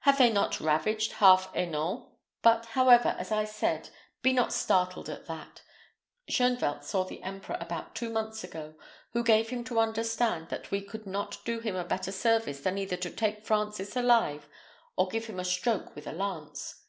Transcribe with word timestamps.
Have 0.00 0.18
they 0.18 0.30
not 0.30 0.60
ravaged 0.60 1.12
half 1.24 1.50
Hainault? 1.54 2.10
But, 2.42 2.66
however, 2.76 3.16
as 3.18 3.32
I 3.32 3.46
said, 3.46 3.88
be 4.20 4.34
not 4.34 4.52
startled 4.52 5.08
at 5.08 5.24
that. 5.24 5.62
Shoenvelt 6.28 6.84
saw 6.84 7.04
the 7.04 7.22
emperor 7.22 7.56
about 7.58 7.94
two 7.94 8.10
months 8.10 8.44
ago, 8.44 8.74
who 9.14 9.24
gave 9.24 9.48
him 9.48 9.64
to 9.64 9.80
understand 9.80 10.50
that 10.50 10.70
we 10.70 10.82
could 10.82 11.06
not 11.06 11.38
do 11.46 11.60
him 11.60 11.76
a 11.76 11.84
better 11.84 12.12
service 12.12 12.60
than 12.60 12.76
either 12.76 12.98
to 12.98 13.10
take 13.10 13.46
Francis 13.46 13.96
alive 13.96 14.46
or 14.96 15.08
give 15.08 15.24
him 15.28 15.40
a 15.40 15.46
stroke 15.46 15.94
with 15.96 16.06
a 16.06 16.12
lance. 16.12 16.82